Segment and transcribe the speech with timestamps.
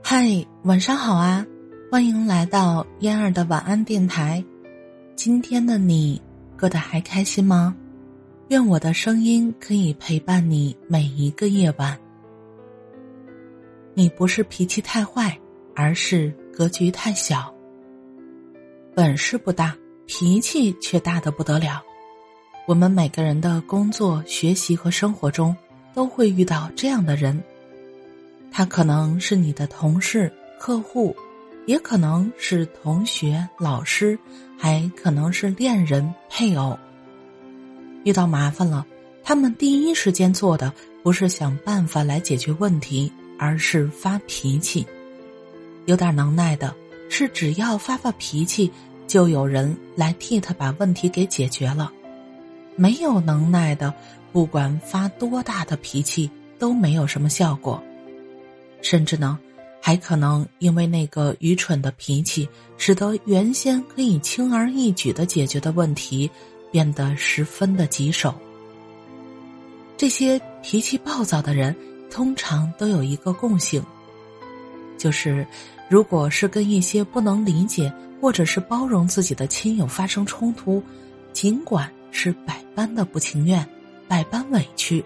[0.00, 1.44] 嗨，晚上好啊！
[1.90, 4.42] 欢迎来到嫣儿的晚安电台。
[5.14, 6.20] 今天的你
[6.58, 7.76] 过得还开心吗？
[8.48, 11.98] 愿我的声音可以陪伴你每一个夜晚。
[13.94, 15.36] 你不是脾气太坏，
[15.74, 17.52] 而是格局太小。
[18.94, 21.82] 本事不大，脾气却大的不得了。
[22.66, 25.54] 我们每个人的工作、学习和生活中，
[25.94, 27.42] 都会遇到这样的人。
[28.52, 30.30] 他可能是你的同事、
[30.60, 31.16] 客户，
[31.66, 34.18] 也可能是同学、老师，
[34.58, 36.78] 还可能是恋人、配偶。
[38.04, 38.86] 遇到麻烦了，
[39.24, 44.86] 他们第一时间做的不是想办法来解决问题，而是发脾气。
[45.86, 46.74] 有点能耐的
[47.08, 48.70] 是，只要发发脾气，
[49.06, 51.90] 就有人来替他把问题给解决了；
[52.76, 53.94] 没有能耐的，
[54.30, 57.82] 不管发多大的脾气，都没有什么效果。
[58.82, 59.38] 甚至呢，
[59.80, 62.46] 还可能因为那个愚蠢的脾气，
[62.76, 66.30] 使得原先可以轻而易举的解决的问题，
[66.70, 68.34] 变得十分的棘手。
[69.96, 71.74] 这些脾气暴躁的人，
[72.10, 73.82] 通常都有一个共性，
[74.98, 75.46] 就是
[75.88, 80.82] 如果是跟一些不能理解或者是包容自己的亲友发生冲突，
[81.32, 83.64] 尽管是百般的不情愿，
[84.08, 85.04] 百般委屈。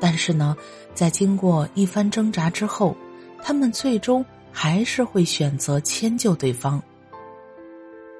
[0.00, 0.56] 但是呢，
[0.94, 2.96] 在经过一番挣扎之后，
[3.42, 6.82] 他们最终还是会选择迁就对方。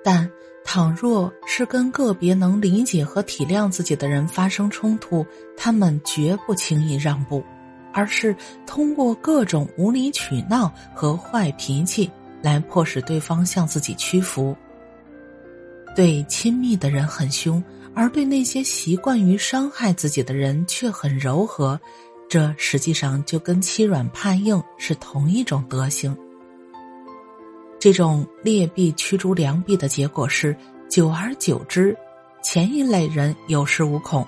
[0.02, 0.30] 但
[0.64, 5.24] 倘若是跟个别能理解和体谅自己的人发生冲突，
[5.56, 7.42] 他们绝不轻易让步，
[7.92, 8.34] 而是
[8.66, 12.10] 通过各种无理取闹和坏脾气
[12.42, 14.56] 来迫使对方向自己屈服。
[15.96, 17.62] 对亲密的人很凶。
[18.00, 21.78] 而对那些习惯于伤害自己的人却很柔和，
[22.28, 26.16] 这实际上就跟欺软怕硬是同一种德行。
[27.80, 30.56] 这种劣币驱逐良币的结果是，
[30.88, 31.96] 久而久之，
[32.41, 34.25] 前一类人有恃无恐，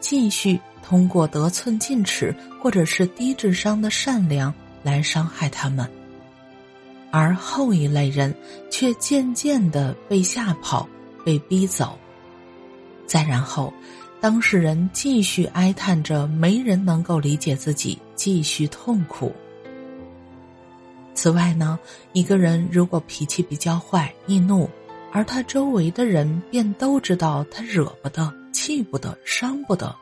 [0.00, 5.86] 继续通过得寸进尺或者是低智商的善良来伤害他们，
[7.10, 8.34] 而后一类人
[8.70, 10.88] 却渐渐的被吓跑，
[11.26, 11.98] 被逼走。
[13.06, 13.72] 再然后，
[14.20, 19.32] 当事人继续哀叹着没人能够理解自己，继续痛苦。
[21.14, 21.78] 此外呢，
[22.12, 24.68] 一个人如果脾气比较坏、易怒，
[25.12, 29.94] 而他周围的人便都知道他惹不得、气不得、伤不得，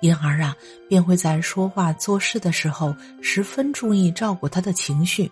[0.00, 0.54] 因而啊，
[0.88, 5.30] 便会在说话做事的时候十分注意照顾他的情绪。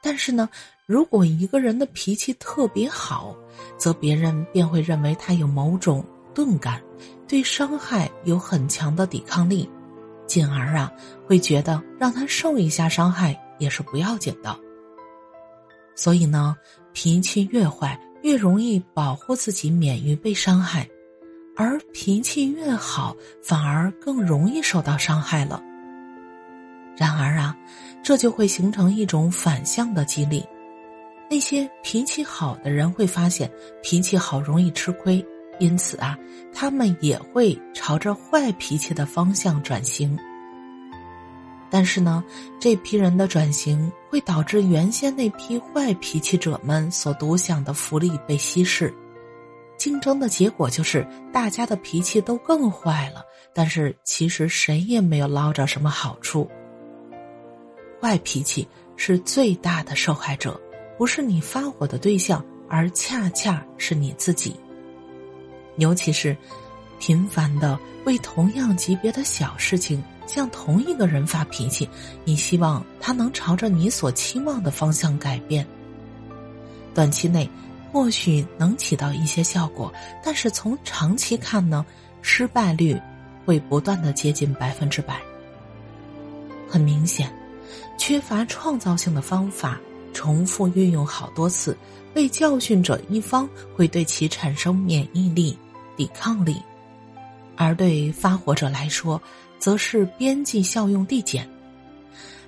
[0.00, 0.48] 但是呢，
[0.86, 3.36] 如果一个人的脾气特别好，
[3.76, 6.04] 则别人便会认为他有某种
[6.34, 6.80] 钝感，
[7.26, 9.68] 对伤害有很强的抵抗力，
[10.26, 10.90] 进而啊，
[11.26, 14.56] 会觉得让他受一下伤害也是不要紧的。
[15.94, 16.56] 所以呢，
[16.92, 20.88] 脾气越坏，越容易保护自己免于被伤害，
[21.56, 25.62] 而脾气越好，反而更容易受到伤害了。
[26.96, 27.56] 然而啊。
[28.02, 30.40] 这就会形成一种反向的激励，
[31.28, 33.50] 那些脾气好的人会发现
[33.82, 35.24] 脾气好容易吃亏，
[35.58, 36.16] 因此啊，
[36.52, 40.16] 他们也会朝着坏脾气的方向转型。
[41.68, 42.22] 但是呢，
[42.60, 48.94] 这批人的转型会导致原先那批坏脾气者们所独享的福利被稀释，
[49.76, 56.48] 竞争的结果就是大家的脾气都更坏了，但是其实谁也没有捞着什么好处。
[58.00, 58.66] 坏脾气
[58.96, 60.58] 是最大的受害者，
[60.98, 64.56] 不是你发火的对象，而恰恰是你自己。
[65.76, 66.36] 尤其是
[66.98, 71.88] 频繁的为同样级别的小事情向同一个人发脾气，
[72.24, 75.66] 你希望他能朝着你所期望的方向改变。
[76.94, 77.48] 短期内
[77.92, 79.92] 或许能起到一些效果，
[80.24, 81.84] 但是从长期看呢，
[82.22, 82.98] 失败率
[83.44, 85.20] 会不断的接近百分之百。
[86.68, 87.30] 很明显。
[87.98, 89.80] 缺乏创造性的方法，
[90.16, 91.76] 重复运用好多次，
[92.14, 95.56] 被教训者一方会对其产生免疫力、
[95.94, 96.56] 抵抗力，
[97.54, 99.20] 而对发火者来说，
[99.58, 101.46] 则是边际效用递减。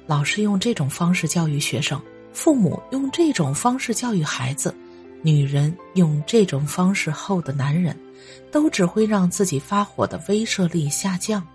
[0.07, 2.01] 老师用这种方式教育学生，
[2.33, 4.75] 父母用这种方式教育孩子，
[5.21, 7.95] 女人用这种方式后的男人，
[8.51, 11.47] 都只会让自己发火的威慑力下降。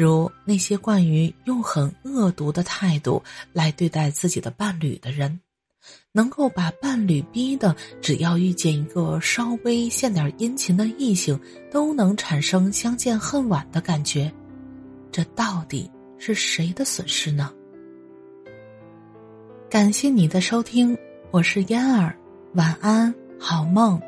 [0.00, 3.20] 如那些惯于用很恶毒的态度
[3.52, 5.40] 来对待自己的伴侣的人，
[6.12, 11.36] 能够把伴侣逼的，只要遇见一个稍微献点殷勤的异性，
[11.68, 14.32] 都能产生相见恨晚的感觉，
[15.10, 17.52] 这到底是谁的损失呢？
[19.68, 20.96] 感谢你的收听，
[21.32, 22.16] 我是嫣儿，
[22.54, 24.00] 晚安，好梦。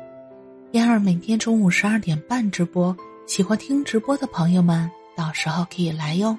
[0.71, 2.95] 嫣儿每天中午十二点半直播，
[3.27, 6.37] 喜欢听直播的朋友们，到时候可以来哟。